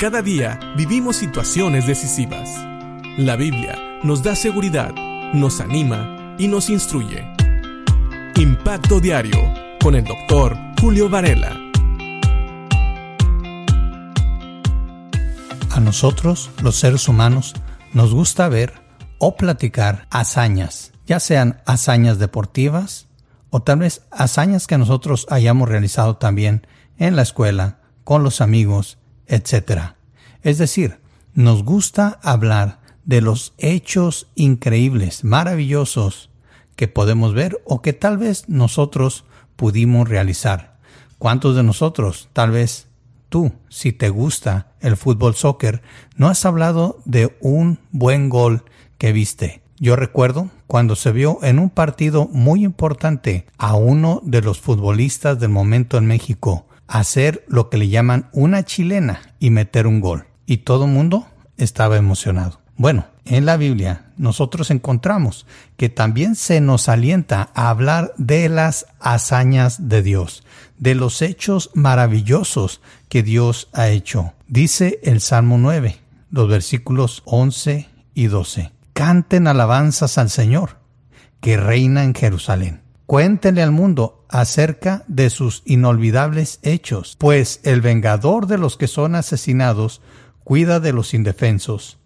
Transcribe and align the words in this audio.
Cada 0.00 0.22
día 0.22 0.58
vivimos 0.78 1.16
situaciones 1.16 1.86
decisivas. 1.86 2.48
La 3.18 3.36
Biblia 3.36 3.76
nos 4.02 4.22
da 4.22 4.34
seguridad, 4.34 4.94
nos 5.34 5.60
anima 5.60 6.34
y 6.38 6.48
nos 6.48 6.70
instruye. 6.70 7.22
Impacto 8.36 8.98
Diario 8.98 9.52
con 9.82 9.94
el 9.94 10.04
doctor 10.04 10.56
Julio 10.80 11.10
Varela. 11.10 11.54
A 15.70 15.80
nosotros, 15.80 16.48
los 16.62 16.76
seres 16.76 17.06
humanos, 17.06 17.52
nos 17.92 18.14
gusta 18.14 18.48
ver 18.48 18.72
o 19.18 19.36
platicar 19.36 20.06
hazañas, 20.08 20.92
ya 21.04 21.20
sean 21.20 21.60
hazañas 21.66 22.18
deportivas 22.18 23.08
o 23.50 23.60
tal 23.60 23.80
vez 23.80 24.06
hazañas 24.10 24.66
que 24.66 24.78
nosotros 24.78 25.26
hayamos 25.28 25.68
realizado 25.68 26.16
también 26.16 26.66
en 26.96 27.16
la 27.16 27.22
escuela, 27.22 27.80
con 28.04 28.22
los 28.22 28.40
amigos, 28.40 28.96
etc. 29.30 29.94
Es 30.42 30.58
decir, 30.58 30.98
nos 31.34 31.64
gusta 31.64 32.18
hablar 32.22 32.80
de 33.04 33.20
los 33.20 33.54
hechos 33.58 34.28
increíbles, 34.34 35.24
maravillosos 35.24 36.30
que 36.76 36.88
podemos 36.88 37.34
ver 37.34 37.60
o 37.64 37.82
que 37.82 37.92
tal 37.92 38.18
vez 38.18 38.48
nosotros 38.48 39.24
pudimos 39.56 40.08
realizar. 40.08 40.78
¿Cuántos 41.18 41.54
de 41.54 41.62
nosotros, 41.62 42.30
tal 42.32 42.52
vez 42.52 42.88
tú, 43.28 43.52
si 43.68 43.92
te 43.92 44.08
gusta 44.08 44.72
el 44.80 44.96
fútbol 44.96 45.34
soccer, 45.34 45.82
no 46.16 46.28
has 46.28 46.46
hablado 46.46 47.00
de 47.04 47.36
un 47.40 47.78
buen 47.90 48.30
gol 48.30 48.64
que 48.96 49.12
viste? 49.12 49.62
Yo 49.78 49.96
recuerdo 49.96 50.50
cuando 50.66 50.96
se 50.96 51.12
vio 51.12 51.38
en 51.42 51.58
un 51.58 51.68
partido 51.68 52.28
muy 52.32 52.64
importante 52.64 53.46
a 53.58 53.74
uno 53.74 54.20
de 54.24 54.40
los 54.40 54.60
futbolistas 54.60 55.38
del 55.40 55.50
momento 55.50 55.98
en 55.98 56.06
México, 56.06 56.66
hacer 56.86 57.44
lo 57.48 57.70
que 57.70 57.78
le 57.78 57.88
llaman 57.88 58.30
una 58.32 58.64
chilena 58.64 59.34
y 59.38 59.50
meter 59.50 59.86
un 59.86 60.00
gol. 60.00 60.29
Y 60.50 60.56
todo 60.56 60.86
el 60.86 60.90
mundo 60.90 61.28
estaba 61.58 61.96
emocionado. 61.96 62.58
Bueno, 62.76 63.06
en 63.24 63.46
la 63.46 63.56
Biblia 63.56 64.06
nosotros 64.16 64.72
encontramos 64.72 65.46
que 65.76 65.90
también 65.90 66.34
se 66.34 66.60
nos 66.60 66.88
alienta 66.88 67.50
a 67.54 67.70
hablar 67.70 68.12
de 68.16 68.48
las 68.48 68.86
hazañas 68.98 69.88
de 69.88 70.02
Dios, 70.02 70.42
de 70.76 70.96
los 70.96 71.22
hechos 71.22 71.70
maravillosos 71.74 72.80
que 73.08 73.22
Dios 73.22 73.68
ha 73.72 73.90
hecho. 73.90 74.32
Dice 74.48 74.98
el 75.04 75.20
Salmo 75.20 75.56
9, 75.56 76.00
los 76.32 76.48
versículos 76.48 77.22
11 77.26 77.88
y 78.14 78.26
12. 78.26 78.72
Canten 78.92 79.46
alabanzas 79.46 80.18
al 80.18 80.30
Señor, 80.30 80.78
que 81.40 81.58
reina 81.58 82.02
en 82.02 82.12
Jerusalén. 82.12 82.82
Cuéntenle 83.06 83.62
al 83.62 83.70
mundo 83.70 84.24
acerca 84.28 85.04
de 85.06 85.30
sus 85.30 85.62
inolvidables 85.64 86.58
hechos, 86.62 87.14
pues 87.20 87.60
el 87.62 87.82
vengador 87.82 88.48
de 88.48 88.58
los 88.58 88.76
que 88.76 88.88
son 88.88 89.14
asesinados 89.14 90.00
cuida 90.44 90.80
de 90.80 90.92
los 90.92 91.14
indefensos. 91.14 91.98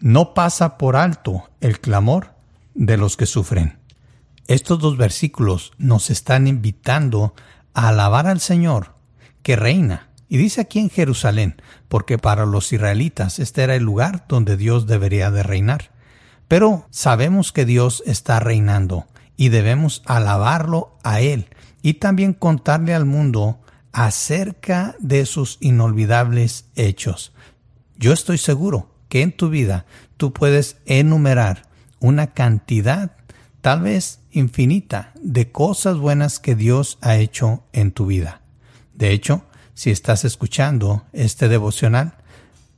No 0.00 0.34
pasa 0.34 0.78
por 0.78 0.96
alto 0.96 1.50
el 1.60 1.80
clamor 1.80 2.34
de 2.74 2.96
los 2.96 3.16
que 3.16 3.26
sufren. 3.26 3.78
Estos 4.46 4.78
dos 4.78 4.96
versículos 4.96 5.72
nos 5.78 6.10
están 6.10 6.46
invitando 6.46 7.34
a 7.74 7.88
alabar 7.88 8.26
al 8.26 8.40
Señor, 8.40 8.94
que 9.42 9.56
reina. 9.56 10.08
Y 10.28 10.36
dice 10.36 10.60
aquí 10.60 10.78
en 10.78 10.90
Jerusalén, 10.90 11.60
porque 11.88 12.18
para 12.18 12.46
los 12.46 12.72
israelitas 12.72 13.38
este 13.38 13.62
era 13.62 13.74
el 13.74 13.82
lugar 13.82 14.26
donde 14.28 14.56
Dios 14.56 14.86
debería 14.86 15.30
de 15.30 15.42
reinar. 15.42 15.90
Pero 16.48 16.86
sabemos 16.90 17.52
que 17.52 17.64
Dios 17.64 18.02
está 18.06 18.40
reinando 18.40 19.06
y 19.36 19.50
debemos 19.50 20.02
alabarlo 20.06 20.96
a 21.02 21.20
Él 21.20 21.48
y 21.82 21.94
también 21.94 22.32
contarle 22.32 22.94
al 22.94 23.04
mundo 23.04 23.60
acerca 23.92 24.96
de 24.98 25.26
sus 25.26 25.58
inolvidables 25.60 26.66
hechos. 26.74 27.32
Yo 27.98 28.12
estoy 28.12 28.38
seguro 28.38 28.94
que 29.08 29.22
en 29.22 29.32
tu 29.32 29.50
vida 29.50 29.84
tú 30.16 30.32
puedes 30.32 30.76
enumerar 30.86 31.68
una 31.98 32.28
cantidad, 32.28 33.16
tal 33.60 33.82
vez 33.82 34.20
infinita, 34.30 35.12
de 35.20 35.50
cosas 35.50 35.96
buenas 35.96 36.38
que 36.38 36.54
Dios 36.54 36.98
ha 37.00 37.16
hecho 37.16 37.64
en 37.72 37.90
tu 37.90 38.06
vida. 38.06 38.40
De 38.94 39.10
hecho, 39.10 39.42
si 39.74 39.90
estás 39.90 40.24
escuchando 40.24 41.06
este 41.12 41.48
devocional, 41.48 42.14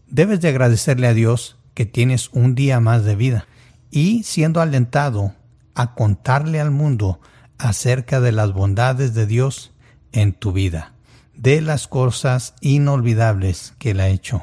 debes 0.09 0.41
de 0.41 0.49
agradecerle 0.49 1.07
a 1.07 1.15
Dios 1.15 1.59
que 1.75 1.85
tienes 1.85 2.31
un 2.33 2.55
día 2.55 2.81
más 2.81 3.05
de 3.05 3.15
vida 3.15 3.47
y 3.91 4.23
siendo 4.23 4.63
alentado 4.63 5.35
a 5.75 5.95
contarle 5.95 6.61
al 6.61 6.71
mundo 6.71 7.21
acerca 7.59 8.21
de 8.21 8.33
las 8.33 8.55
bondades 8.55 9.13
de 9.13 9.27
Dios 9.27 9.73
en 10.13 10.33
tu 10.33 10.53
vida, 10.53 10.95
de 11.35 11.61
las 11.61 11.89
cosas 11.89 12.55
inolvidables 12.63 13.75
que 13.79 13.91
Él 13.91 14.01
ha 14.01 14.09
hecho. 14.09 14.43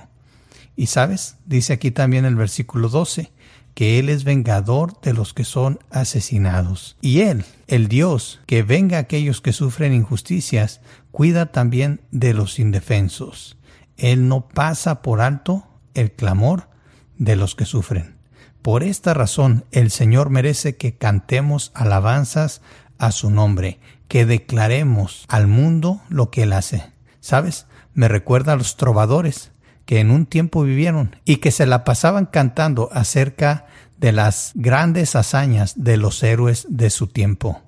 Y 0.78 0.86
sabes, 0.86 1.38
dice 1.48 1.74
aquí 1.74 1.90
también 1.90 2.24
el 2.24 2.36
versículo 2.36 2.88
12, 2.88 3.32
que 3.74 3.98
Él 3.98 4.10
es 4.10 4.24
vengador 4.24 5.02
de 5.02 5.14
los 5.14 5.34
que 5.34 5.44
son 5.44 5.80
asesinados. 5.90 6.98
Y 7.02 7.22
Él, 7.22 7.46
el 7.68 7.88
Dios 7.88 8.40
que 8.46 8.62
venga 8.62 8.98
a 8.98 9.02
aquellos 9.02 9.42
que 9.42 9.54
sufren 9.54 9.94
injusticias, 9.94 10.82
cuida 11.12 11.48
también 11.48 12.02
de 12.12 12.36
los 12.36 12.60
indefensos. 12.60 13.58
Él 13.98 14.28
no 14.28 14.48
pasa 14.48 15.02
por 15.02 15.20
alto 15.20 15.68
el 15.96 16.12
clamor 16.12 16.70
de 17.18 17.36
los 17.36 17.56
que 17.56 17.66
sufren. 17.66 18.16
Por 18.62 18.84
esta 18.84 19.16
razón 19.16 19.66
el 19.72 19.90
Señor 19.90 20.30
merece 20.30 20.76
que 20.76 20.96
cantemos 20.96 21.72
alabanzas 21.74 22.62
a 23.00 23.12
su 23.12 23.32
nombre, 23.32 23.80
que 24.08 24.28
declaremos 24.28 25.26
al 25.28 25.48
mundo 25.48 26.02
lo 26.10 26.30
que 26.30 26.44
Él 26.44 26.54
hace. 26.54 26.92
¿Sabes? 27.20 27.66
Me 27.96 28.08
recuerda 28.08 28.54
a 28.54 28.58
los 28.58 28.78
trovadores 28.78 29.52
que 29.88 30.02
en 30.02 30.12
un 30.12 30.26
tiempo 30.26 30.64
vivieron 30.64 31.16
y 31.24 31.38
que 31.38 31.50
se 31.50 31.66
la 31.66 31.86
pasaban 31.86 32.26
cantando 32.26 32.90
acerca 32.92 33.66
de 33.98 34.12
las 34.12 34.52
grandes 34.54 35.16
hazañas 35.16 35.82
de 35.82 35.96
los 35.96 36.22
héroes 36.22 36.68
de 36.70 36.90
su 36.90 37.08
tiempo. 37.08 37.64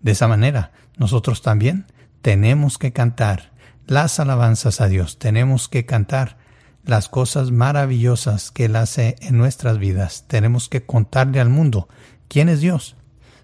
De 0.00 0.12
esa 0.12 0.28
manera, 0.28 0.70
nosotros 0.96 1.42
también 1.42 1.86
tenemos 2.22 2.78
que 2.78 2.92
cantar 2.92 3.50
las 3.84 4.20
alabanzas 4.20 4.80
a 4.80 4.86
Dios, 4.86 5.18
tenemos 5.18 5.68
que 5.68 5.84
cantar 5.84 6.38
las 6.84 7.08
cosas 7.08 7.50
maravillosas 7.50 8.52
que 8.52 8.66
Él 8.66 8.76
hace 8.76 9.16
en 9.20 9.36
nuestras 9.36 9.78
vidas. 9.78 10.24
Tenemos 10.28 10.68
que 10.68 10.86
contarle 10.86 11.40
al 11.40 11.48
mundo 11.48 11.88
quién 12.28 12.48
es 12.48 12.60
Dios, 12.60 12.94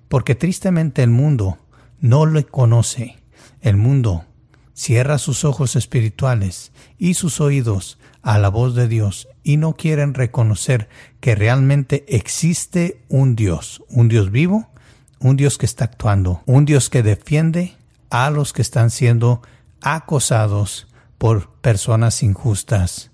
porque 0.09 0.37
tristemente 0.37 1.03
el 1.03 1.11
mundo 1.11 1.59
no 1.99 2.27
le 2.27 2.45
conoce. 2.45 3.19
El 3.61 3.77
mundo 3.77 4.27
cierra 4.75 5.19
sus 5.19 5.45
ojos 5.45 5.77
espirituales 5.77 6.73
y 6.99 7.15
sus 7.15 7.41
oídos 7.41 7.99
a 8.23 8.39
la 8.39 8.49
voz 8.49 8.75
de 8.75 8.89
Dios 8.89 9.29
y 9.43 9.57
no 9.57 9.75
quieren 9.75 10.15
reconocer 10.15 10.89
que 11.21 11.35
realmente 11.35 12.05
existe 12.09 13.03
un 13.09 13.37
Dios, 13.37 13.83
un 13.89 14.09
Dios 14.09 14.31
vivo, 14.31 14.71
un 15.19 15.37
Dios 15.37 15.59
que 15.59 15.67
está 15.67 15.85
actuando, 15.85 16.43
un 16.47 16.65
Dios 16.65 16.91
que 16.91 17.03
defiende 17.03 17.75
a 18.11 18.31
los 18.31 18.53
que 18.53 18.63
están 18.63 18.91
siendo 18.91 19.43
acosados 19.81 20.87
por 21.19 21.51
personas 21.61 22.23
injustas 22.23 23.13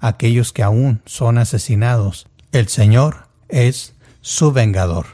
aquellos 0.00 0.52
que 0.52 0.62
aún 0.62 1.02
son 1.04 1.38
asesinados. 1.38 2.26
El 2.52 2.68
Señor 2.68 3.28
es 3.48 3.94
su 4.20 4.50
vengador 4.52 5.06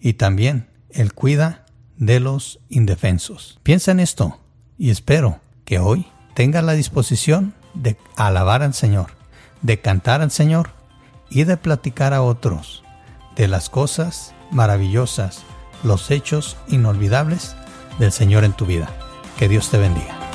y 0.00 0.14
también 0.14 0.68
Él 0.90 1.14
cuida 1.14 1.64
de 1.96 2.20
los 2.20 2.60
indefensos. 2.68 3.58
Piensa 3.62 3.92
en 3.92 4.00
esto 4.00 4.40
y 4.78 4.90
espero 4.90 5.40
que 5.64 5.78
hoy 5.78 6.06
tenga 6.34 6.62
la 6.62 6.72
disposición 6.72 7.54
de 7.74 7.96
alabar 8.16 8.62
al 8.62 8.74
Señor, 8.74 9.08
de 9.62 9.80
cantar 9.80 10.22
al 10.22 10.30
Señor 10.30 10.70
y 11.30 11.44
de 11.44 11.56
platicar 11.56 12.14
a 12.14 12.22
otros 12.22 12.82
de 13.36 13.48
las 13.48 13.68
cosas 13.68 14.34
maravillosas, 14.50 15.42
los 15.82 16.10
hechos 16.10 16.56
inolvidables 16.68 17.54
del 17.98 18.12
Señor 18.12 18.44
en 18.44 18.52
tu 18.52 18.66
vida. 18.66 18.88
Que 19.38 19.48
Dios 19.48 19.70
te 19.70 19.78
bendiga. 19.78 20.25